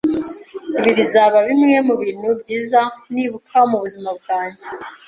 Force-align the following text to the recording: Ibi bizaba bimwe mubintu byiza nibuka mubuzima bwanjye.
Ibi 0.77 0.91
bizaba 0.99 1.37
bimwe 1.47 1.77
mubintu 1.87 2.29
byiza 2.41 2.79
nibuka 3.13 3.57
mubuzima 3.69 4.09
bwanjye. 4.19 4.65